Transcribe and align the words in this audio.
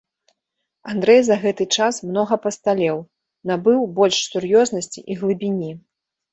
Андрэй 0.93 1.21
за 1.27 1.37
гэты 1.43 1.67
час 1.77 1.99
многа 2.09 2.39
пасталеў, 2.47 2.97
набыў 3.53 3.79
больш 4.03 4.15
сур'ёзнасці 4.33 4.99
і 5.11 5.23
глыбіні. 5.23 5.71